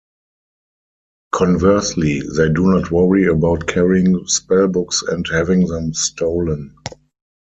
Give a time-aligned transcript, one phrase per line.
[1.31, 6.73] Conversely, they do not worry about carrying spell books and having them stolen.